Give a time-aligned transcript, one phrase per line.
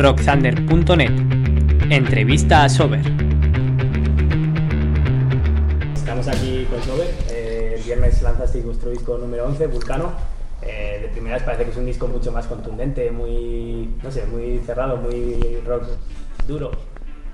[0.00, 1.10] rockzander.net.
[1.90, 3.02] Entrevista a Sober.
[5.94, 7.06] Estamos aquí con Sober.
[7.30, 10.12] Eh, el viernes lanzasteis vuestro disco número 11, Vulcano.
[10.62, 14.58] Eh, de primeras parece que es un disco mucho más contundente, muy, no sé, muy
[14.64, 15.84] cerrado, muy rock
[16.48, 16.70] duro.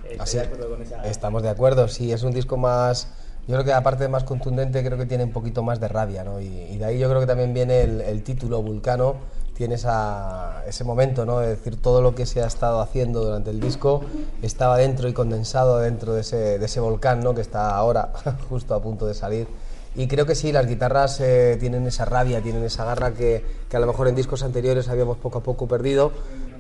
[0.05, 3.13] Eh, Así- ¿estáis de acuerdo con esa- Estamos de acuerdo, sí, es un disco más,
[3.47, 6.25] yo creo que aparte de más contundente, creo que tiene un poquito más de rabia,
[6.25, 6.41] ¿no?
[6.41, 9.15] Y, y de ahí yo creo que también viene el, el título Vulcano,
[9.57, 11.41] tiene esa, ese momento, ¿no?
[11.41, 14.03] De decir todo lo que se ha estado haciendo durante el disco
[14.43, 17.35] estaba dentro y condensado dentro de ese, de ese volcán, ¿no?
[17.35, 18.13] Que está ahora
[18.51, 19.49] justo a punto de salir.
[19.95, 23.77] Y creo que sí, las guitarras eh, tienen esa rabia, tienen esa garra que, que
[23.79, 26.13] a lo mejor en discos anteriores habíamos poco a poco perdido.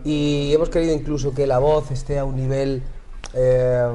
[0.02, 2.82] Y hemos querido incluso que la voz esté a un nivel
[3.34, 3.86] eh,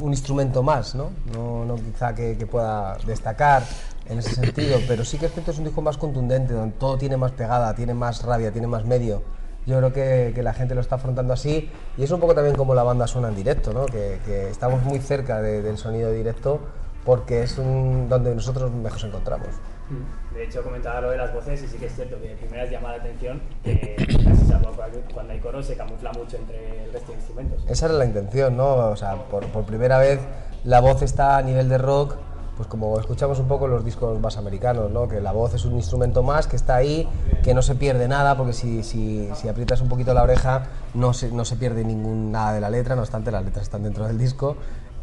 [0.00, 1.10] un instrumento más, ¿no?
[1.32, 3.62] No, no quizá que, que pueda destacar
[4.10, 6.98] en ese sentido, pero sí que es cierto es un disco más contundente, donde todo
[6.98, 9.22] tiene más pegada, tiene más rabia, tiene más medio.
[9.66, 12.56] Yo creo que, que la gente lo está afrontando así y es un poco también
[12.56, 13.86] como la banda suena en directo, ¿no?
[13.86, 16.60] que, que estamos muy cerca de- del sonido directo
[17.04, 19.48] porque es un, donde nosotros mejor nos encontramos.
[19.90, 20.34] Mm.
[20.34, 22.70] De hecho, comentaba lo de las voces y sí que es cierto que de primeras
[22.70, 26.92] llama la atención que casi salvo cuando- cuando hay coro se camufla mucho entre el
[26.92, 27.64] resto de instrumentos.
[27.68, 28.76] Esa era la intención, ¿no?
[28.90, 30.20] O sea, por, por primera vez
[30.64, 32.16] la voz está a nivel de rock,
[32.60, 35.08] pues como escuchamos un poco en los discos más americanos, ¿no?
[35.08, 37.08] Que la voz es un instrumento más que está ahí,
[37.42, 41.14] que no se pierde nada, porque si, si, si aprietas un poquito la oreja no
[41.14, 44.06] se, no se pierde ningún nada de la letra, no obstante las letras están dentro
[44.06, 44.56] del disco.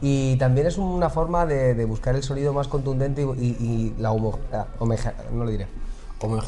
[0.04, 3.96] Y también es una forma de, de buscar el sonido más contundente y, y- y
[4.00, 5.66] la homo, ah, homeja- no lo diré.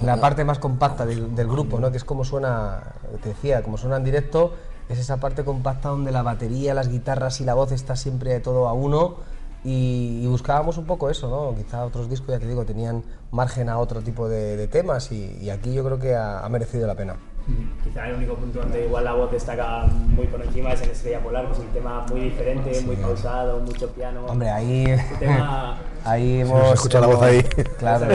[0.05, 1.89] La parte más compacta del, del grupo, ¿no?
[1.89, 2.83] que es como suena,
[3.23, 4.53] te decía, como suena en directo,
[4.89, 8.67] es esa parte compacta donde la batería, las guitarras y la voz está siempre todo
[8.67, 9.15] a uno
[9.63, 11.55] y, y buscábamos un poco eso, ¿no?
[11.55, 15.37] Quizá otros discos, ya te digo, tenían margen a otro tipo de, de temas y,
[15.41, 17.15] y aquí yo creo que ha, ha merecido la pena.
[17.47, 17.83] Mm.
[17.83, 21.19] Quizá el único punto donde igual la voz destaca muy por encima es en Estrella
[21.19, 24.25] Polar, que es un tema muy diferente, muy pausado, mucho piano.
[24.27, 26.59] Hombre, ahí, Este tema ahí hemos...
[26.59, 27.41] nos escucha la voz ahí.
[27.79, 28.05] Claro.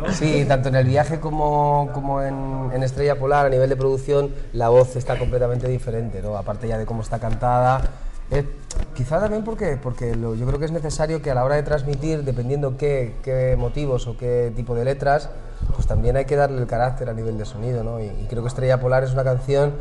[0.00, 0.12] ¿no?
[0.12, 4.30] Sí, tanto en el viaje como, como en, en Estrella Polar, a nivel de producción,
[4.52, 6.36] la voz está completamente diferente, ¿no?
[6.36, 7.82] Aparte ya de cómo está cantada.
[8.30, 8.44] Eh,
[8.98, 12.24] quizá también porque, porque yo creo que es necesario que a la hora de transmitir,
[12.24, 15.30] dependiendo qué, motivos o qué tipo de letras,
[15.72, 18.00] pues también hay que darle el carácter a nivel de sonido, ¿no?
[18.00, 19.74] Y, creo que Estrella Polar es una canción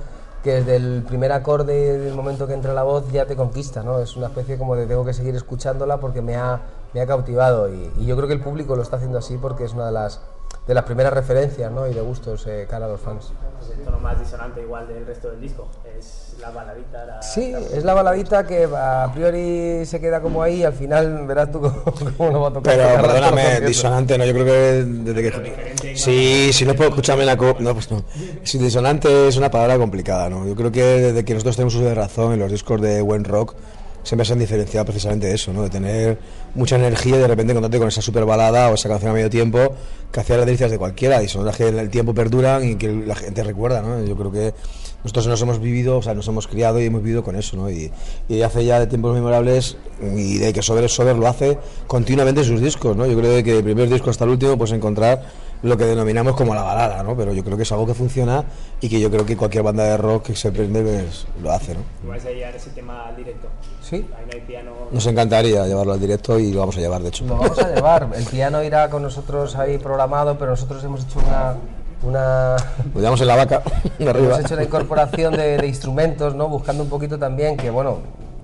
[0.44, 3.98] que desde el primer acorde, del momento que entra la voz, ya te conquista, ¿no?
[3.98, 6.62] Es una especie como de tengo que seguir escuchándola porque me ha,
[6.94, 9.74] me ha cautivado y yo creo que el público lo está haciendo así porque es
[9.74, 10.22] una de las,
[10.68, 11.88] de las primeras referencias, ¿no?
[11.88, 13.32] Y de gustos eh, cara a los fans.
[13.60, 15.68] pues, el tono más disonante igual del resto del disco.
[15.98, 17.22] Es la baladita, la...
[17.22, 21.52] Sí, es la baladita que a priori se queda como ahí y al final verás
[21.52, 21.84] tú cómo,
[22.18, 22.76] cómo lo va a tocar.
[22.78, 25.96] Pero perdóname, disonante, no, yo creo que desde que...
[25.96, 27.38] Sí, si no puedo escucharme la...
[27.38, 28.04] co- No, pues no.
[28.44, 30.46] Si disonante es una palabra complicada, ¿no?
[30.46, 33.24] Yo creo que desde que nosotros tenemos uso de razón en los discos de buen
[33.24, 33.56] rock,
[34.08, 35.64] siempre se han diferenciado precisamente eso, ¿no?
[35.64, 36.18] De tener
[36.56, 39.30] mucha energía y de repente encontrarte con esa super balada o esa canción a medio
[39.30, 39.76] tiempo
[40.12, 42.88] que hacía las delicias de cualquiera y son las que el tiempo perduran y que
[42.88, 44.02] la gente recuerda, ¿no?
[44.06, 44.54] Yo creo que
[45.08, 47.70] nosotros nos hemos vivido, o sea, nos hemos criado y hemos vivido con eso, ¿no?
[47.72, 47.92] Y,
[48.28, 51.58] y hace ya de tiempos memorables y de que Sober Sober lo hace
[51.88, 53.06] continuamente en sus discos, ¿no?
[53.06, 55.24] Yo creo que del primer disco hasta el último puedes encontrar
[55.64, 57.16] lo que denominamos como la balada, ¿no?
[57.16, 58.44] Pero yo creo que es algo que funciona
[58.82, 61.74] y que yo creo que cualquier banda de rock que se prende pues, lo hace,
[61.74, 61.80] ¿no?
[62.04, 63.48] Igual se llevar ese tema al directo.
[63.82, 64.72] Sí, Ahí no hay piano.
[64.92, 67.26] Nos encantaría llevarlo al directo y lo vamos a llevar, de hecho.
[67.26, 68.10] lo vamos a llevar.
[68.14, 71.56] El piano irá con nosotros ahí programado, pero nosotros hemos hecho una...
[72.04, 72.56] una
[72.94, 73.62] Lo llevamos en la vaca,
[74.00, 74.28] de arriba.
[74.28, 76.48] Hemos hecho la incorporación de, de instrumentos, ¿no?
[76.50, 78.00] Buscando un poquito también que, bueno,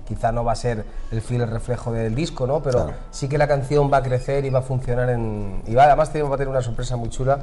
[0.06, 2.62] quizá no va a ser el fiel reflejo del disco, ¿no?
[2.62, 2.98] Pero Claro.
[3.10, 5.62] sí que la canción va a crecer y va a funcionar en...
[5.66, 7.38] Y va, además tenemos- va a tener una sorpresa muy chula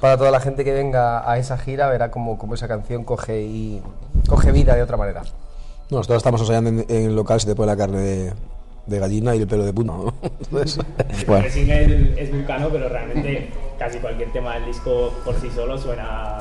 [0.00, 3.42] para toda la gente que venga a esa gira, verá cómo, cómo esa canción coge,
[3.42, 3.82] y,
[4.28, 5.22] coge vida de otra manera.
[5.90, 8.32] No, nosotros estamos ensayando en, en el local, se te pone la carne de,
[8.86, 10.14] de gallina y el pelo de punta, ¿no?
[10.22, 10.78] Entonces,
[11.26, 11.46] bueno.
[11.46, 16.38] El es Vulcano, pero realmente casi cualquier tema del disco por sí solo suena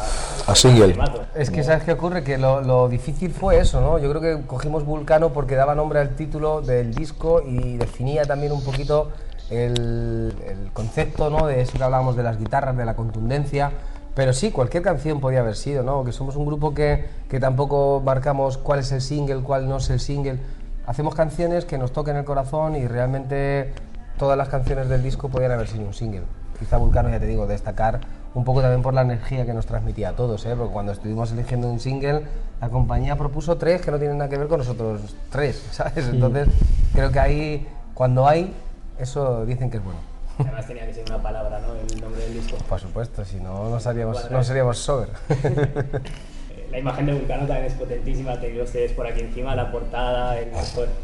[0.48, 0.98] A single.
[1.36, 2.24] Es que, ¿sabes qué ocurre?
[2.24, 3.98] Que lo, lo difícil fue eso, ¿no?
[3.98, 8.52] Yo creo que cogimos Vulcano porque daba nombre al título del disco y definía también
[8.52, 9.12] un poquito
[9.50, 11.48] el, el concepto, ¿no?
[11.48, 13.72] De siempre hablábamos de las guitarras, de la contundencia.
[14.16, 16.06] Pero sí, cualquier canción podía haber sido, ¿no?
[16.06, 19.90] Que somos un grupo que, que tampoco marcamos cuál es el single, cuál no es
[19.90, 20.40] el single.
[20.88, 23.74] Hacemos canciones que nos toquen el corazón y realmente
[24.18, 26.24] todas las canciones del disco podían haber sido un single.
[26.60, 28.02] Quizá Vulcano, ya te digo, destacar
[28.34, 30.56] un poco también por la energía que nos transmitía a todos, ¿eh?
[30.58, 32.24] porque cuando estuvimos eligiendo un single,
[32.60, 36.08] la compañía propuso tres que no tienen nada que ver con nosotros tres, ¿sabes?
[36.08, 36.48] Entonces,
[36.94, 38.54] creo que ahí, cuando hay,
[39.00, 40.00] eso dicen que es bueno.
[40.38, 41.74] Además tenía que ser una palabra, ¿no?
[41.76, 42.58] El nombre del disco.
[42.68, 45.10] Por supuesto, si no, no seríamos, no seríamos sober.
[46.76, 50.50] La imagen de Vulcano también es potentísima, tenéis ustedes por aquí encima, la portada, el,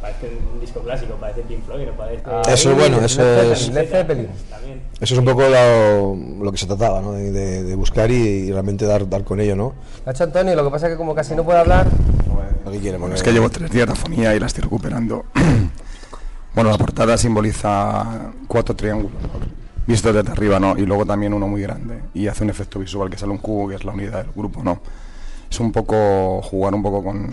[0.01, 2.23] parece un disco clásico, parece Pink Floyd, no parece...
[2.25, 3.23] Ah, eso es bueno, eso
[3.53, 3.69] es...
[3.69, 3.93] Eso
[4.99, 7.13] es un poco lo, lo que se trataba, ¿no?
[7.13, 9.73] De, de buscar y, realmente dar, dar con ello, ¿no?
[10.05, 11.87] Nacho Antonio, lo que pasa es que como casi no puede hablar...
[12.65, 15.23] Lo que quiere, es que llevo tres días de afonía y la estoy recuperando.
[16.53, 19.13] bueno, la portada simboliza cuatro triángulos,
[19.87, 20.77] visto desde arriba, ¿no?
[20.77, 22.01] Y luego también uno muy grande.
[22.13, 24.61] Y hace un efecto visual que sale un cubo, que es la unidad del grupo,
[24.61, 24.81] ¿no?
[25.51, 27.29] Es un poco jugar un poco con,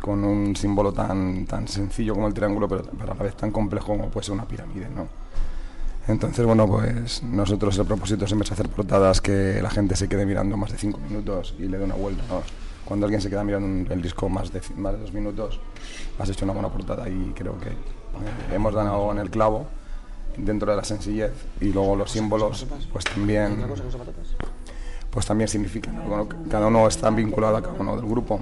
[0.00, 3.88] con un símbolo tan, tan sencillo como el triángulo, pero, a la vez tan complejo
[3.88, 5.06] como puede ser una pirámide, ¿no?
[6.08, 10.24] Entonces, bueno, pues nosotros el propósito siempre es hacer portadas que la gente se quede
[10.24, 12.40] mirando más de cinco minutos y le dé una vuelta, ¿no?
[12.86, 15.60] Cuando alguien se queda mirando el disco más de, más de dos minutos,
[16.18, 17.70] has hecho una buena portada y creo que
[18.54, 19.66] hemos dado en el clavo
[20.38, 23.62] dentro de la sencillez y luego los símbolos pues también
[25.10, 26.00] pues también significan
[26.48, 28.40] cada uno está vinculado a cada uno del grupo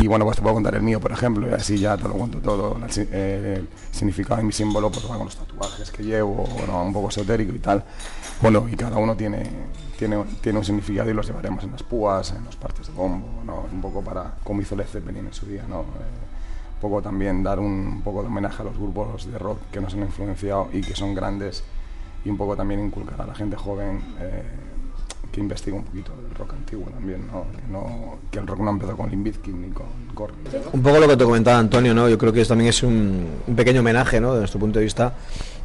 [0.00, 2.14] y bueno pues te puedo contar el mío por ejemplo y así ya te lo
[2.14, 6.48] cuento todo eh, el significado de mi símbolo pues va con los tatuajes que llevo
[6.82, 7.84] un poco esotérico y tal.
[8.40, 9.50] Bueno y cada uno tiene
[9.98, 13.26] tiene, tiene un significado y los llevaremos en las púas en las partes de bombo
[13.70, 15.84] un poco para como hizo Led Zeppelin en su día no eh,
[16.74, 19.94] un poco también dar un, poco de homenaje a los grupos de rock que nos
[19.94, 21.64] han influenciado y que son grandes
[22.24, 24.42] y un poco también inculcar a la gente joven eh,
[25.32, 27.46] que investigue un poquito del rock antiguo también, ¿no?
[27.52, 30.34] Que, no, que el rock no empezó con Limp ni con Korn.
[30.72, 32.08] Un poco lo que te comentaba Antonio, ¿no?
[32.08, 34.32] Yo creo que también es un, un, pequeño homenaje, ¿no?
[34.34, 35.14] De nuestro punto de vista,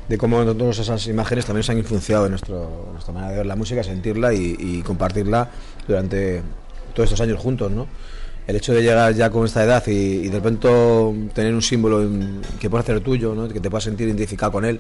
[0.08, 3.46] de cómo todas esas imágenes también se han influenciado en nuestro, nuestra manera de ver
[3.46, 5.50] la música, sentirla y, y compartirla
[5.88, 6.42] durante
[6.94, 7.88] todos estos años juntos, ¿no?
[8.48, 10.68] el hecho de llegar ya con esta edad y, de repente
[11.34, 12.10] tener un símbolo
[12.60, 13.48] que puedas hacer tuyo, ¿no?
[13.48, 14.80] que te puedas sentir identificado con él,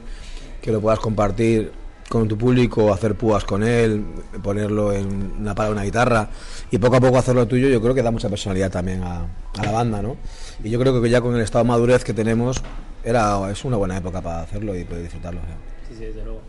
[0.61, 1.71] que lo puedas compartir
[2.11, 4.05] con tu público, hacer púas con él,
[4.43, 6.27] ponerlo en una pala una guitarra
[6.69, 9.25] y poco a poco hacerlo tuyo, yo creo que da mucha personalidad también a,
[9.63, 10.17] la banda, ¿no?
[10.61, 12.61] Y yo creo que ya con el estado de madurez que tenemos,
[13.01, 15.39] era, es una buena época para hacerlo y poder disfrutarlo.
[15.87, 16.41] Sí, sí, desde luego.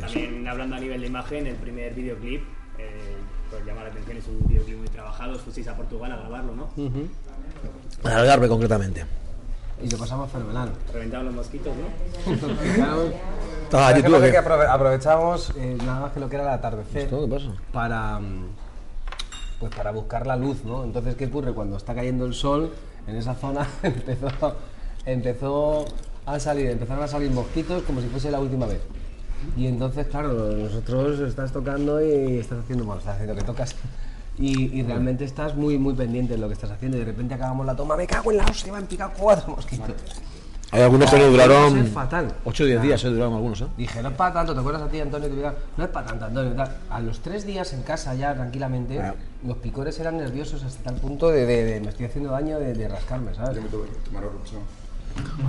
[0.00, 2.42] También hablando a nivel de imagen, el primer videoclip
[2.78, 3.16] eh,
[3.50, 6.70] pues llama la atención, es un videoclip muy trabajado, fuisteis a Portugal a grabarlo, ¿no?
[8.04, 9.04] A grabarme concretamente.
[9.82, 10.72] Y lo pasamos fenomenal.
[10.92, 12.38] Reventaban los mosquitos, ¿no?
[13.78, 17.08] ah, que aprovechamos eh, nada más que lo que era el atardecer.
[17.08, 17.46] ¿Qué pasa?
[17.72, 18.46] Para, mm,
[19.60, 20.84] pues para buscar la luz, ¿no?
[20.84, 21.52] Entonces, ¿qué ocurre?
[21.52, 22.72] Cuando está cayendo el sol,
[23.06, 24.56] en esa zona empezó,
[25.06, 25.84] empezó
[26.26, 28.80] a salir, empezaron a salir mosquitos como si fuese la última vez.
[29.56, 33.76] Y entonces, claro, nosotros estás tocando y estás haciendo, bueno, estás haciendo que tocas.
[34.38, 37.66] Y, realmente estás muy muy pendiente de lo que estás haciendo y de repente acabamos
[37.66, 39.94] la toma, me cago en la hostia, me han picado cuatro mosquitos.
[40.70, 42.30] Hay algunos que no duraron es fatal.
[42.44, 43.66] 8 o 10 días, se duraron algunos, ¿eh?
[43.76, 45.28] Dije, no es para tanto, ¿te acuerdas a ti, Antonio?
[45.28, 46.54] Que no es para tanto, Antonio.
[46.90, 49.00] A los tres días en casa ya, tranquilamente,
[49.46, 53.34] los picores eran nerviosos hasta tal punto de, de, me estoy haciendo daño de, rascarme,
[53.34, 53.56] ¿sabes?
[53.56, 54.24] Yo me tuve que tomar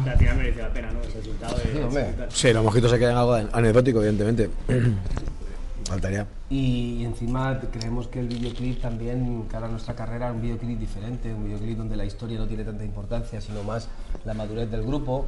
[0.08, 1.02] al final merece la pena, ¿no?
[1.02, 2.28] El resultado de.
[2.30, 4.50] Sí, los mojitos se quedan algo anecdótico, evidentemente.
[5.86, 6.26] Faltaría.
[6.50, 11.46] Y, encima creemos que el videoclip también, cara a nuestra carrera, un videoclip diferente, un
[11.46, 13.88] videoclip donde la historia no tiene tanta importancia, sino más
[14.26, 15.26] la madurez del grupo,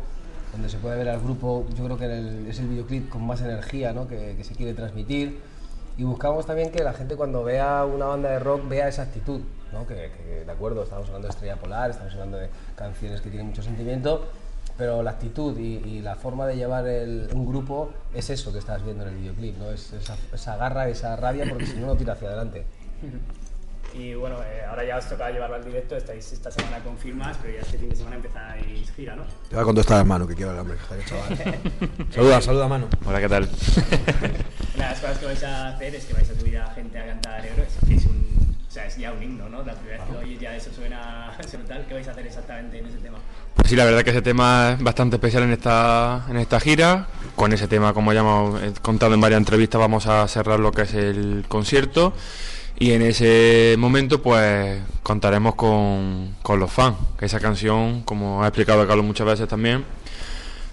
[0.51, 3.94] donde se puede ver al grupo, yo creo que es el videoclip con más energía
[4.07, 5.39] que, que se quiere transmitir.
[5.97, 9.41] Y buscamos también que la gente cuando vea una banda de rock vea esa actitud,
[9.71, 9.85] ¿no?
[9.85, 10.09] que,
[10.45, 14.25] de acuerdo, estamos hablando de Estrella Polar, estamos hablando de canciones que tienen mucho sentimiento,
[14.81, 16.83] pero la actitud y, la forma de llevar
[17.33, 19.69] un grupo es eso que estás viendo en el videoclip, ¿no?
[19.69, 22.66] es esa, esa garra, esa rabia, porque si no, no tira hacia adelante.
[23.94, 27.38] Y bueno, eh, ahora ya os toca llevarlo al directo, estáis esta semana con firmas,
[27.42, 29.23] pero ya este fin de semana empezáis gira, ¿no?
[29.50, 31.38] Te va a contestar hermano, que quiero el hombre, chaval.
[32.09, 32.88] saluda, saluda, mano.
[33.06, 33.44] Hola, ¿qué tal?
[34.76, 36.97] Una de las cosas que vais a hacer es que vais a subir a gente
[36.97, 38.10] a cantar héroes, que es un...
[38.71, 39.63] O sea, es ya un himno, ¿no?
[39.63, 41.37] La primera vez que lo oyes ya eso suena.
[41.90, 43.18] ¿Qué vais a hacer exactamente en ese tema?
[43.54, 47.07] Pues sí, la verdad que ese tema es bastante especial en esta, en esta gira.
[47.35, 50.83] Con ese tema, como ya hemos contado en varias entrevistas, vamos a cerrar lo que
[50.83, 52.13] es el concierto.
[52.80, 58.87] Y en ese momento pues contaremos con, los fans, que esa canción, como ha explicado
[58.87, 59.83] Carlos muchas veces también,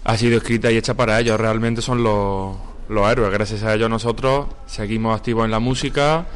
[0.05, 2.57] ha sido escrita y hecha para ellos, realmente son los,
[2.89, 6.27] los héroes, gracias a ellos nosotros seguimos activos en la música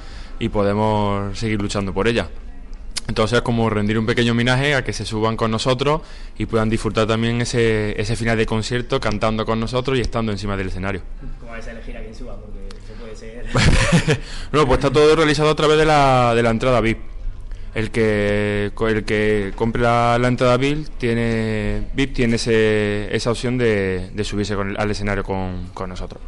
[0.42, 2.28] y podemos seguir luchando por ella.
[3.06, 6.02] Entonces, como rendir un pequeño homenaje a que se suban con nosotros
[6.36, 10.56] y puedan disfrutar también ese, ese final de concierto cantando con nosotros y estando encima
[10.56, 11.02] del escenario.
[11.38, 12.36] ¿Cómo vais a elegir a quién suba?
[12.40, 12.60] Porque
[14.52, 16.98] no, pues está todo realizado a través de la, de la entrada VIP.
[17.76, 24.10] El que, el que compre la, entrada VIP tiene, VIP tiene ese, esa opción de,
[24.24, 26.20] subirse al escenario con, nosotros.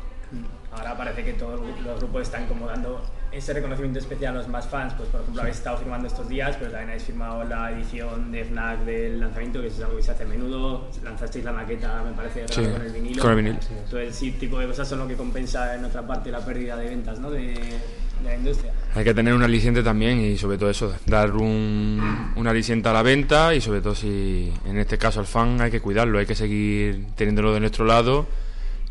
[0.71, 3.03] Ahora parece que todos los grupos están como dando
[3.35, 6.57] ese reconocimiento especial a los más fans, pues por ejemplo habéis estado firmando estos días,
[6.59, 10.11] pero también habéis firmado la edición de FNAC del lanzamiento, que es algo que se
[10.13, 13.23] hace a menudo, lanzasteis la maqueta, me parece, Sí, con el vinilo.
[13.23, 13.57] con el vinilo.
[13.85, 16.89] Entonces, sí, tipo de cosas son lo que compensa en otra parte la pérdida de
[16.89, 17.31] ventas, ¿no?
[17.31, 18.73] De, de la industria.
[18.95, 22.93] Hay que tener un aliciente también y sobre todo eso, dar un, un aliciente a
[22.93, 26.27] la venta y sobre todo si en este caso al fan hay que cuidarlo, hay
[26.27, 28.27] que seguir teniéndolo de nuestro lado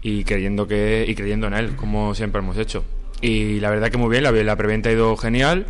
[0.02, 2.84] y creyendo que y creyendo en él, como siempre hemos hecho.
[3.24, 5.66] Y la verdad que muy bien, la, la preventa ha ido genial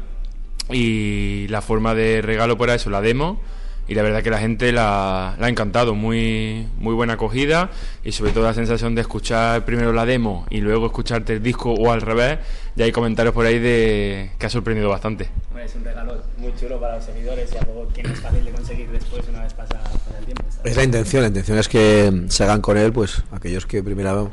[0.71, 3.39] y la forma de regalo por eso, la demo
[3.87, 7.69] y la verdad que la gente la, la ha encantado, muy, muy buena acogida
[8.03, 11.71] y sobre todo la sensación de escuchar primero la demo y luego escucharte el disco
[11.71, 12.39] o al revés,
[12.75, 15.29] ya hay comentarios por ahí de que ha sorprendido bastante.
[15.51, 18.45] Bueno, es un regalo muy chulo para los seguidores y algo que no es fácil
[18.45, 20.43] de conseguir después una vez pasa, pasa el tiempo.
[20.63, 24.31] Es la intención, la intención es que se hagan con él, pues aquellos que primero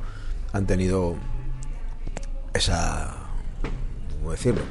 [0.54, 1.16] han tenido
[2.54, 3.14] esa,
[4.18, 4.62] ¿cómo decirlo?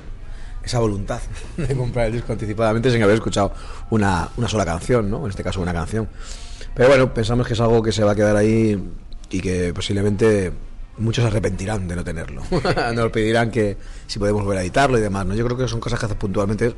[0.64, 1.22] Esa voluntad
[1.58, 3.54] de comprar el disco anticipadamente sin haber escuchado
[3.90, 5.24] una, una sola canción, ¿no?
[5.24, 6.08] En este caso una canción.
[6.76, 8.92] Pero bueno, pensamos que es algo que se va a quedar ahí
[9.30, 10.52] y que posiblemente
[10.98, 12.44] muchos se arrepentirán de no tenerlo.
[12.94, 15.34] Nos pedirán que si podemos volver a editarlo y demás, ¿no?
[15.34, 16.74] Yo creo que son cosas que haces puntualmente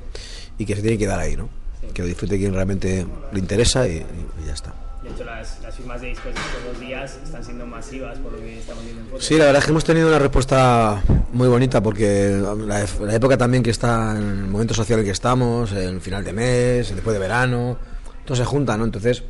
[0.58, 1.50] y que se tienen que dar ahí, ¿no?
[1.94, 4.06] Que lo disfrute quien realmente le interesa y,
[4.42, 4.74] y ya está.
[5.04, 8.40] De hecho, las, las firmas de discos estos dos días están siendo masivas por lo
[8.40, 9.26] que estamos viendo en fotos.
[9.26, 11.02] Sí, la verdad es que hemos tenido una respuesta
[11.34, 15.12] muy bonita porque la, la época también que está, en el momento social en que
[15.12, 17.78] estamos, el final de mes, después de verano,
[18.26, 18.86] todo se junta, ¿no?
[18.86, 19.24] Entonces,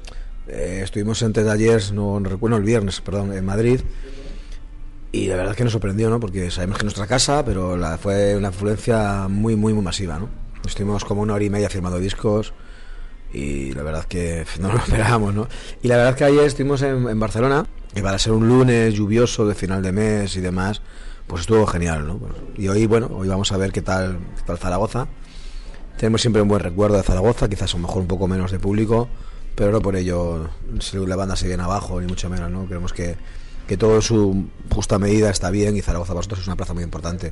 [0.47, 3.79] eh, estuvimos entre ayer, no, no recuerdo, el viernes, perdón, en Madrid
[5.13, 6.19] y la verdad es que nos sorprendió, ¿no?
[6.19, 10.17] Porque sabemos que es nuestra casa, pero la, fue una influencia muy, muy, muy masiva,
[10.17, 10.29] ¿no?
[10.65, 12.53] Estuvimos como una hora y media firmando discos
[13.33, 15.47] y la verdad que no lo esperábamos, ¿no?
[15.81, 17.65] Y la verdad que ayer estuvimos en, Barcelona
[17.95, 20.81] y para ser un lunes lluvioso de final de mes y demás,
[21.27, 22.19] pues estuvo genial, ¿no?
[22.57, 25.07] Y hoy, bueno, hoy vamos a ver qué tal, qué tal Zaragoza.
[25.97, 28.59] Tenemos siempre un buen recuerdo de Zaragoza, quizás a lo mejor un poco menos de
[28.59, 29.07] público,
[29.55, 30.49] pero no por ello
[30.93, 32.65] la banda se viene abajo, ni mucho menos, ¿no?
[32.65, 33.17] Creemos que,
[33.71, 36.73] que todo en su justa medida está bien y Zaragoza para nosotros es una plaza
[36.73, 37.31] muy importante.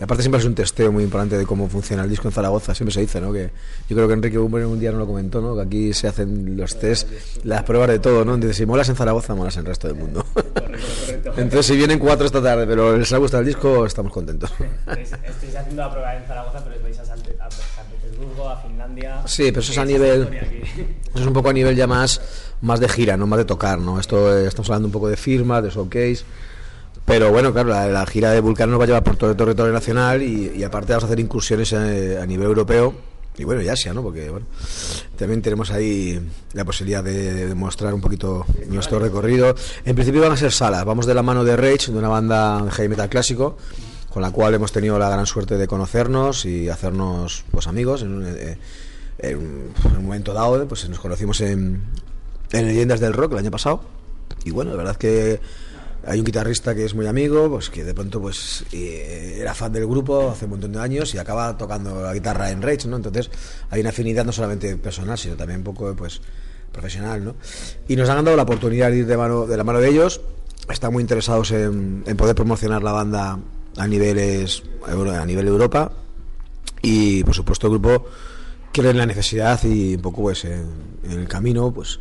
[0.00, 2.74] Y aparte siempre es un testeo muy importante de cómo funciona el disco en Zaragoza,
[2.74, 3.32] siempre se dice, ¿no?
[3.32, 3.52] Que
[3.88, 5.54] yo creo que Enrique Bumber un día no lo comentó, ¿no?
[5.54, 7.08] Que aquí se hacen los test,
[7.44, 8.34] las pruebas de todo, ¿no?
[8.34, 10.26] Entonces, si molas en Zaragoza, molas en el resto del mundo.
[11.36, 14.52] Entonces, si vienen cuatro esta tarde, pero les ha gustado el disco, estamos contentos.
[14.88, 19.22] Estáis haciendo la prueba en Zaragoza, pero vais a San, a San Petersburgo, a Finlandia.
[19.24, 20.28] Sí, pero eso es a nivel.
[21.14, 22.20] Eso es un poco a nivel ya más,
[22.60, 24.00] más de gira, no más de tocar, ¿no?
[24.00, 26.24] Esto eh, estamos hablando un poco de firmas, de showcase.
[27.04, 29.72] Pero bueno, claro, la, gira de Vulcano nos va a llevar por todo el territorio
[29.72, 32.94] nacional y, y aparte vamos a hacer incursiones a, a, nivel europeo
[33.38, 34.02] y bueno, y Asia, ¿no?
[34.02, 34.46] Porque bueno,
[35.16, 36.20] también tenemos ahí
[36.52, 39.54] la posibilidad de, de mostrar un poquito nuestro recorrido.
[39.84, 42.62] En principio van a ser salas, vamos de la mano de Rage, de una banda
[42.62, 43.56] de heavy metal clásico,
[44.08, 48.14] con la cual hemos tenido la gran suerte de conocernos y hacernos pues amigos en
[48.14, 48.58] un, eh,
[49.18, 51.82] en un momento dado, pues nos conocimos en,
[52.52, 53.82] en Leyendas del Rock el año pasado
[54.44, 55.40] y bueno, la verdad es que
[56.06, 59.72] hay un guitarrista que es muy amigo, pues que de pronto pues eh, era fan
[59.72, 62.96] del grupo hace un montón de años y acaba tocando la guitarra en Rage, ¿no?
[62.96, 63.28] Entonces
[63.70, 66.20] hay una afinidad no solamente personal, sino también un poco pues
[66.70, 67.34] profesional, ¿no?
[67.88, 70.20] Y nos han dado la oportunidad de ir de, mano, de la mano de ellos,
[70.70, 73.40] están muy interesados en, en poder promocionar la banda
[73.76, 75.90] a niveles a nivel Europa
[76.82, 78.06] y por supuesto el grupo
[78.72, 80.66] cree en la necesidad y un poco pues en,
[81.02, 81.98] en el camino pues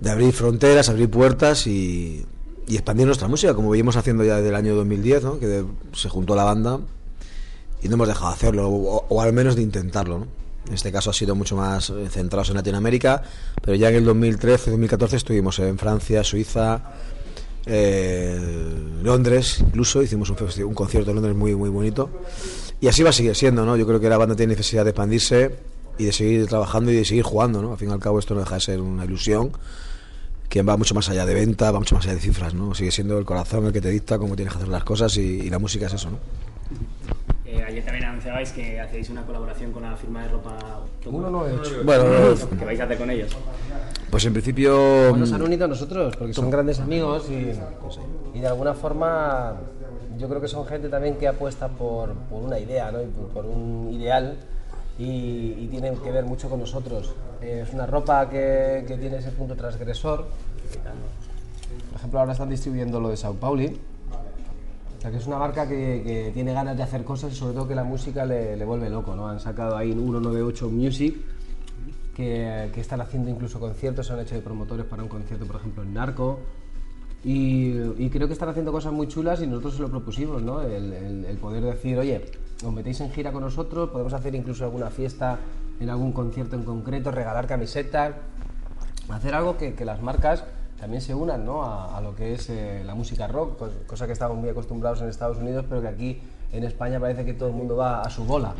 [0.00, 2.24] de abrir fronteras, abrir puertas y
[2.74, 5.38] expandir nuestra música, como veníamos haciendo ya desde el año 2010, ¿no?
[5.38, 6.80] que de, se juntó la banda
[7.82, 10.18] y no hemos dejado de hacerlo, o, al menos de intentarlo.
[10.18, 10.26] ¿no?
[10.66, 13.22] En este caso ha sido mucho más centrados en Latinoamérica,
[13.62, 16.82] pero ya en el 2013-2014 estuvimos en Francia, Suiza,
[17.66, 18.38] eh,
[19.02, 22.10] Londres, incluso hicimos un, un, concierto en Londres muy, muy bonito.
[22.80, 23.76] Y así va a seguir siendo, ¿no?
[23.76, 25.56] Yo creo que la banda tiene necesidad de expandirse
[25.98, 27.72] y de seguir trabajando y de seguir jugando, ¿no?
[27.72, 29.52] Al fin y al cabo esto no deja de ser una ilusión
[30.48, 32.74] que va mucho más allá de venta, va mucho más allá de cifras, ¿no?
[32.74, 35.40] Sigue siendo el corazón el que te dicta cómo tienes que hacer las cosas y,
[35.40, 36.18] y la música es eso, ¿no?
[37.44, 40.56] Eh, ayer también anunciabais que hacéis una colaboración con la firma de ropa.
[41.06, 41.82] Uno no he hecho.
[41.84, 42.04] Bueno,
[42.58, 43.36] ¿qué vais a hacer con ellos?
[44.10, 45.26] Pues en principio.
[45.26, 47.52] Se han unido a nosotros porque son grandes amigos y,
[48.36, 49.54] y de alguna forma
[50.18, 53.02] yo creo que son gente también que apuesta por, por una idea, ¿no?
[53.02, 54.36] Y por, por un ideal
[54.98, 57.14] y, y, tienen que ver mucho con nosotros.
[57.42, 60.26] Eh, es una ropa que, que, tiene ese punto transgresor.
[61.90, 63.78] Por ejemplo, ahora están distribuyendo lo de Sao Pauli.
[64.96, 67.54] O sea, que es una marca que, que, tiene ganas de hacer cosas y sobre
[67.54, 69.14] todo que la música le, le vuelve loco.
[69.14, 69.28] ¿no?
[69.28, 71.16] Han sacado ahí 198 Music,
[72.14, 75.82] que, que, están haciendo incluso conciertos, han hecho de promotores para un concierto, por ejemplo,
[75.82, 76.40] en Narco.
[77.24, 80.62] Y, creo que están haciendo cosas muy chulas y nosotros se lo propusimos, ¿no?
[80.62, 82.24] El, poder decir, oye,
[82.64, 85.38] os metéis en gira con nosotros, podemos hacer incluso alguna fiesta
[85.80, 88.14] en algún concierto en concreto, regalar camisetas,
[89.08, 90.44] hacer algo que, las marcas
[90.78, 91.64] también se unan ¿no?
[91.64, 95.38] a, lo que es eh, la música rock, cosa que estamos muy acostumbrados en Estados
[95.38, 96.20] Unidos, pero que aquí
[96.52, 98.54] en España parece que todo el mundo va a su bola.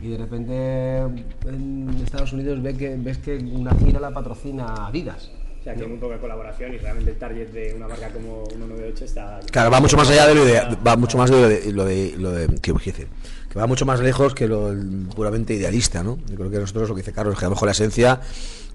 [0.00, 0.98] Y de repente
[1.46, 5.30] en Estados Unidos ves que, ves que una gira la patrocina Adidas.
[5.60, 8.46] O sea, que hay muy poca colaboración y realmente el target de una marca como
[8.48, 9.40] 198 está...
[9.50, 10.58] Claro, va mucho más allá de lo de...
[10.86, 12.14] Va mucho más de lo de...
[12.16, 13.08] Lo de, ¿qué decir?
[13.50, 14.74] Que va mucho más lejos que lo
[15.14, 16.18] puramente idealista, ¿no?
[16.30, 18.20] Yo creo que nosotros, lo que dice Carlos, es que a lo mejor la esencia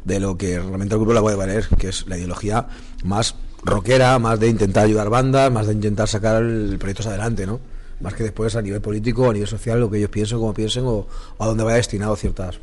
[0.04, 2.68] de lo que realmente el grupo la puede valer, que es la ideología
[3.04, 7.60] más rockera, más de intentar ayudar bandas, más de intentar sacar el proyecto adelante, ¿no?
[8.00, 10.84] Más que después a nivel político, a nivel social, lo que ellos piensen, como piensen,
[10.86, 11.08] o,
[11.40, 12.60] a dónde vaya destinado ciertas,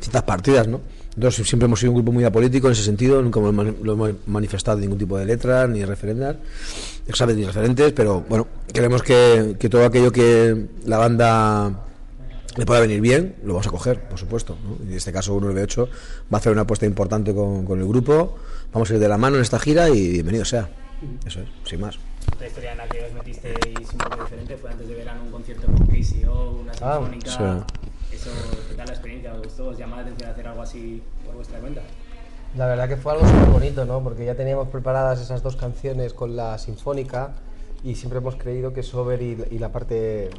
[0.00, 0.80] ciertas partidas, ¿no?
[1.16, 4.78] Nosotros siempre hemos sido un grupo muy apolítico en ese sentido, nunca lo hemos manifestado
[4.78, 6.36] ningún tipo de letras ni referendas,
[7.06, 11.84] ni referentes, pero bueno, queremos que, que, todo aquello que la banda
[12.56, 14.56] le pueda venir bien, lo vamos a coger, por supuesto.
[14.84, 15.90] Y en este caso 198 va
[16.32, 18.36] a hacer una apuesta importante con, con, el grupo,
[18.72, 20.68] vamos a ir de la mano en esta gira y bienvenido sea.
[21.24, 21.98] Eso es, sin más.
[22.40, 25.30] La historia en la que os metisteis un poco diferente fue antes de verano un
[25.30, 27.66] concierto con KCO, una ah,
[28.68, 29.34] ¿qué tal la experiencia?
[29.34, 29.68] ¿Os gustó?
[29.68, 31.82] ¿Os llamó la atención hacer algo así por vuestra cuenta?
[32.56, 34.02] La verdad que fue algo súper bonito, ¿no?
[34.02, 37.32] Porque ya teníamos preparadas esas dos canciones con la sinfónica
[37.82, 40.30] y siempre hemos creído que Sober y, la parte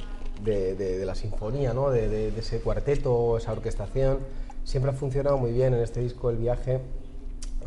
[0.41, 1.89] de, la sinfonía, ¿no?
[1.89, 4.19] De, ese cuarteto, esa orquestación,
[4.63, 6.79] siempre ha funcionado muy bien en este disco El Viaje,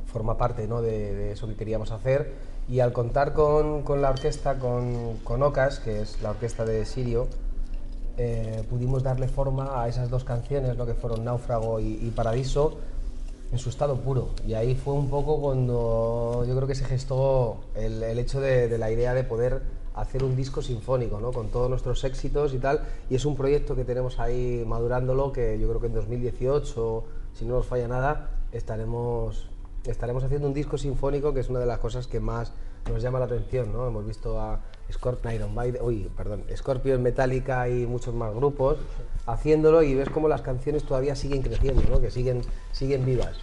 [0.07, 0.81] forma parte ¿no?
[0.81, 2.33] de, eso que queríamos hacer
[2.69, 6.85] y al contar con, con la orquesta, con, con Ocas, que es la orquesta de
[6.85, 7.29] Sirio,
[8.21, 12.77] eh, pudimos darle forma a esas dos canciones, lo que fueron Náufrago y, Paradiso,
[13.53, 14.31] en su estado puro.
[14.45, 18.91] Y ahí fue un poco cuando yo creo que se gestó el, hecho de, la
[18.91, 19.63] idea de poder
[19.95, 21.31] hacer un disco sinfónico, ¿no?
[21.31, 22.81] con todos nuestros éxitos y tal.
[23.09, 27.45] Y es un proyecto que tenemos ahí madurándolo, que yo creo que en 2018, si
[27.45, 29.49] no nos falla nada, estaremos,
[29.85, 32.53] estaremos haciendo un disco sinfónico, que es una de las cosas que más
[32.91, 33.73] nos llama la atención.
[33.73, 33.87] ¿no?
[33.87, 34.61] Hemos visto a
[34.93, 38.79] Scorpion, Iron Maiden, uy, perdón, Scorpion, Metallica y muchos más grupos
[39.27, 42.01] haciéndolo y ves cómo las canciones todavía siguen creciendo, ¿no?
[42.01, 43.39] que siguen, siguen vivas.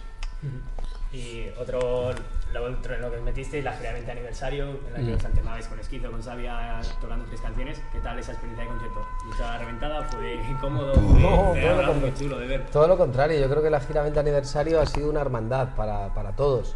[1.12, 2.12] Y otro,
[2.52, 5.24] lo otro en lo que os metisteis, la gira de aniversario, en la que os
[5.24, 7.80] antemabais con Esquizo, con Sabia, tocando tres canciones.
[7.92, 9.06] ¿Qué tal esa experiencia de concierto?
[9.24, 10.02] ¿Mucha reventada?
[10.02, 10.94] ¿Fue incómodo?
[10.94, 12.66] ¿Fue todo, lo muy chulo de ver?
[12.66, 16.12] todo lo contrario, yo creo que la gira de aniversario ha sido una hermandad para,
[16.12, 16.74] para todos.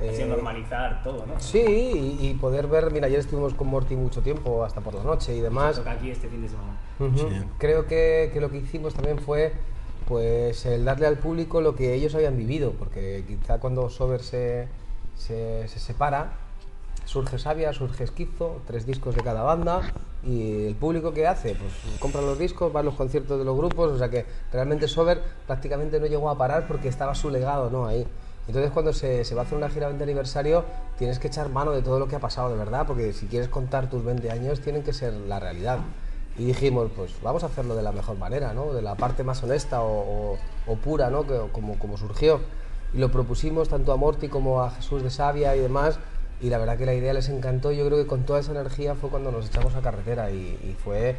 [0.00, 1.38] Eh, normalizar todo, ¿no?
[1.38, 5.36] Sí, y, poder ver, mira, ayer estuvimos con Morty mucho tiempo, hasta por la noche
[5.36, 5.76] y demás.
[5.76, 6.76] Toca aquí este fin de semana.
[7.58, 9.52] Creo que, que, lo que hicimos también fue
[10.06, 14.68] pues el darle al público lo que ellos habían vivido, porque quizá cuando Sober se,
[15.16, 16.32] se, separa,
[17.04, 19.80] surge Sabia, surge Esquizo, tres discos de cada banda,
[20.24, 23.56] y el público que hace, pues compra los discos, va a los conciertos de los
[23.56, 27.70] grupos, o sea que realmente Sober prácticamente no llegó a parar porque estaba su legado,
[27.70, 27.86] ¿no?
[27.86, 28.06] Ahí.
[28.48, 30.64] Entonces cuando se, va a hacer una gira de aniversario
[30.98, 33.48] tienes que echar mano de todo lo que ha pasado de verdad, porque si quieres
[33.48, 35.78] contar tus 20 años tienen que ser la realidad.
[36.36, 38.72] Y dijimos, pues vamos a hacerlo de la mejor manera, ¿no?
[38.72, 40.38] de la parte más honesta o,
[40.82, 41.26] pura, ¿no?
[41.26, 42.40] que, como, como surgió.
[42.94, 45.98] Y lo propusimos tanto a Morty como a Jesús de Sabia y demás,
[46.40, 47.70] y la verdad que la idea les encantó.
[47.70, 50.76] Yo creo que con toda esa energía fue cuando nos echamos a carretera y, y
[50.82, 51.16] fue,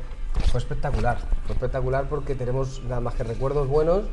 [0.51, 1.19] fue espectacular.
[1.45, 4.05] Fue espectacular porque tenemos nada más que recuerdos buenos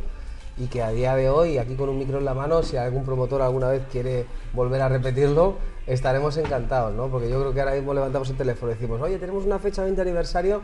[0.61, 3.03] y que a día de hoy, aquí con un micro en la mano, si algún
[3.03, 7.09] promotor alguna vez quiere volver a repetirlo, estaremos encantados, ¿no?
[7.09, 9.83] Porque yo creo que ahora mismo levantamos el teléfono y decimos, oye, tenemos una fecha
[9.83, 10.61] 20 aniversario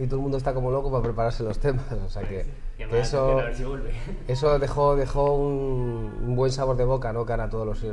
[0.00, 1.84] y todo el mundo está como loco para prepararse los temas.
[1.92, 2.44] O sea que,
[2.92, 3.40] eso,
[4.28, 7.24] eso dejó, dejó un, buen sabor de boca, ¿no?
[7.24, 7.86] Cara a todos los,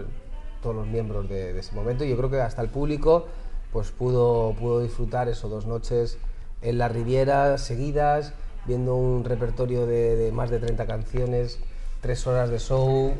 [0.64, 3.28] todos los miembros de, de, ese momento y yo creo que hasta el público
[3.72, 6.18] pues pudo, pudo disfrutar eso, dos noches
[6.64, 8.34] en la Riviera seguidas
[8.66, 11.60] viendo un repertorio de, más de 30 canciones,
[12.02, 13.14] tres horas de show,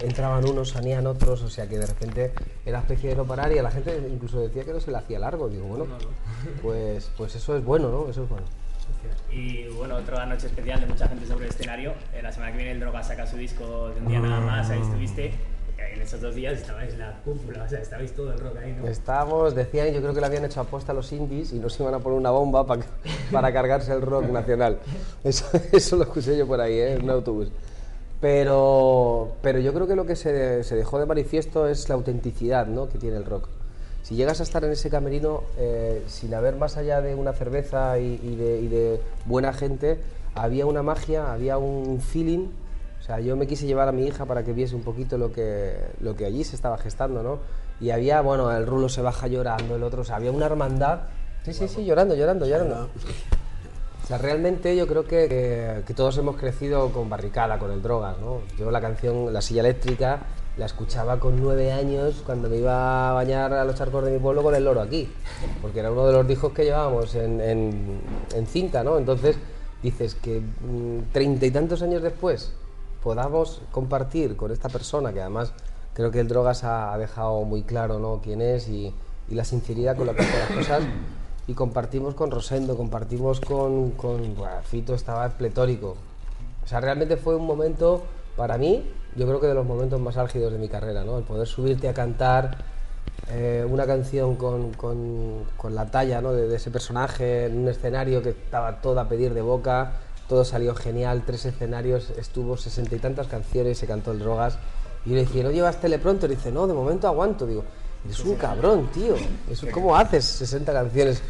[0.00, 2.32] entraban unos, salían otros, o sea que de repente
[2.64, 4.98] era especie de no parar y a la gente incluso decía que no se le
[4.98, 5.48] hacía largo.
[5.48, 5.86] Digo, bueno,
[6.62, 8.08] pues, pues eso es bueno, ¿no?
[8.08, 8.46] Eso es bueno.
[9.30, 11.94] Y bueno, otra noche especial de mucha gente sobre el escenario.
[12.14, 14.70] Eh, la semana que viene el Droga saca su disco de un día nada más,
[14.70, 15.32] ahí estuviste
[15.94, 18.88] en esos dos días estabais la cúpula, o sea, estabais todo el rock ahí, ¿no?
[18.88, 21.94] Estábamos, decían, yo creo que lo habían hecho apuesta a los indies y nos iban
[21.94, 22.84] a poner una bomba para,
[23.30, 24.78] para cargarse el rock nacional.
[25.24, 26.94] Eso, eso lo escuché yo por ahí, ¿eh?
[26.94, 27.48] en un autobús.
[28.20, 32.66] Pero, pero yo creo que lo que se, se, dejó de manifiesto es la autenticidad
[32.66, 32.88] ¿no?
[32.88, 33.48] que tiene el rock.
[34.02, 37.98] Si llegas a estar en ese camerino eh, sin haber más allá de una cerveza
[37.98, 39.98] y, de, y de buena gente,
[40.34, 42.48] había una magia, había un feeling
[43.04, 45.30] O sea, yo me quise llevar a mi hija para que viese un poquito lo
[45.30, 47.38] que, lo que allí se estaba gestando, ¿no?
[47.78, 51.00] Y había, bueno, el rulo se baja llorando, el otro, o sea, había una hermandad.
[51.42, 52.88] Sí, sí, sí, llorando, llorando, llorando.
[54.02, 57.82] O sea, realmente yo creo que, que, que todos hemos crecido con Barricada, con el
[57.82, 58.40] Drogas, ¿no?
[58.58, 60.20] Yo la canción La Silla Eléctrica
[60.56, 64.18] la escuchaba con nueve años cuando me iba a bañar a los charcos de mi
[64.18, 65.12] pueblo con el loro aquí,
[65.60, 68.00] porque era uno de los discos que llevábamos en, en,
[68.34, 68.96] en cinta, ¿no?
[68.96, 69.36] Entonces
[69.82, 72.54] dices que mm, treinta y tantos años después
[73.04, 75.52] podamos compartir con esta persona, que además
[75.92, 78.20] creo que el Drogas ha, ha dejado muy claro ¿no?
[78.22, 78.92] quién es y,
[79.28, 80.82] y, la sinceridad con la que hace las cosas,
[81.46, 85.96] y compartimos con Rosendo, compartimos con, con bueno, Fito, estaba pletórico.
[86.64, 88.02] O sea, realmente fue un momento,
[88.36, 91.18] para mí, yo creo que de los momentos más álgidos de mi carrera, ¿no?
[91.18, 92.56] El poder subirte a cantar
[93.30, 96.32] eh, una canción con, con, con la talla ¿no?
[96.32, 99.92] de, de, ese personaje en un escenario que estaba todo a pedir de boca,
[100.28, 104.58] todo salió genial, tres escenarios, estuvo sesenta y tantas canciones, se cantó el Drogas.
[105.04, 106.26] Y yo le decía, ¿no llevas pronto?
[106.26, 107.46] Y dice, no, de momento aguanto.
[107.46, 107.62] Digo,
[108.04, 109.14] eres un cabrón, tío.
[109.50, 111.22] Eso, ¿Cómo haces 60 canciones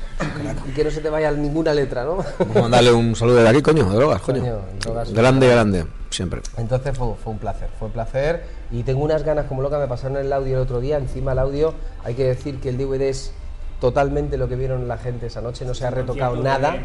[0.69, 2.19] y que no se te vaya ninguna letra, no?
[2.39, 4.41] Vamos a mandarle un saludo de aquí, coño, de drogas, coño.
[4.41, 6.41] coño drogas, grande, grande, siempre.
[6.57, 8.45] Entonces fue, fue, un placer, fue un placer.
[8.71, 10.99] Y tengo unas ganas como loca, me pasaron el audio el otro día.
[10.99, 13.33] Encima el audio, hay que decir que el DVD es
[13.81, 16.77] totalmente lo que vieron la gente esa noche, no se ha retocado nada,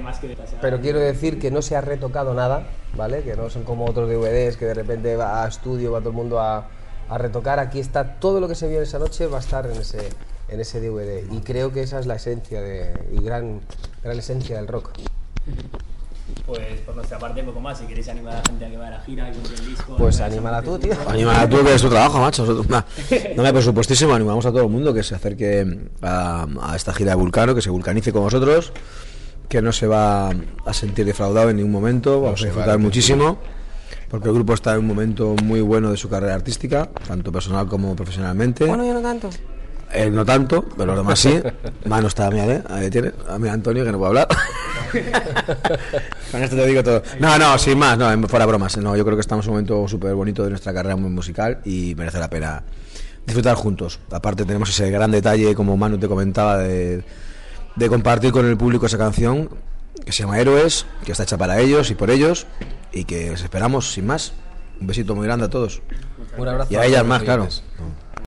[0.61, 3.23] pero quiero decir que no se ha retocado nada, ¿vale?
[3.23, 6.15] Que no son como otros DVDs que de repente va a estudio, va todo el
[6.15, 6.67] mundo a,
[7.09, 9.77] a retocar, aquí está todo lo que se vio esa noche va a estar en
[9.77, 10.09] ese,
[10.47, 13.61] en ese DVD y creo que esa es la esencia de, y gran,
[14.03, 14.91] gran esencia del rock.
[16.45, 17.77] Pues por nuestra parte, poco más.
[17.77, 19.65] Si queréis animar a la gente a que vaya a la gira y compre el
[19.65, 19.95] disco.
[19.97, 20.93] Pues anímala tú, tío.
[21.07, 22.45] Anímala tú, que es tu trabajo, macho.
[22.45, 22.63] No,
[23.35, 25.65] no me por supuestísimo, animamos a todo el mundo que se acerque
[26.01, 28.73] a, a, esta gira de Vulcano, que se vulcanice con vosotros,
[29.47, 33.37] que no se va a sentir defraudado en ningún momento, vamos no a disfrutar muchísimo.
[34.09, 37.67] Porque el grupo está en un momento muy bueno de su carrera artística, tanto personal
[37.67, 38.65] como profesionalmente.
[38.65, 39.29] Bueno, yo no tanto.
[39.93, 41.39] Él no tanto, pero los demás sí.
[41.85, 42.63] Mano está mía, ¿eh?
[42.69, 43.11] Ahí tiene.
[43.27, 44.27] A mí Antonio, que no puedo hablar.
[46.31, 47.03] Con esto te digo todo.
[47.19, 48.77] No, no, sin más, no, fuera bromas.
[48.77, 51.59] No, yo creo que estamos en un momento súper bonito de nuestra carrera muy musical
[51.65, 52.63] y merece la pena
[53.25, 53.99] disfrutar juntos.
[54.11, 57.03] Aparte tenemos ese gran detalle, como Manu te comentaba, de,
[57.75, 59.49] de compartir con el público esa canción
[60.05, 62.47] que se llama Héroes, que está hecha para ellos y por ellos
[62.91, 64.33] y que les esperamos sin más.
[64.79, 65.81] Un besito muy grande a todos.
[66.37, 66.73] Un abrazo.
[66.73, 67.47] Y a ellas más, claro.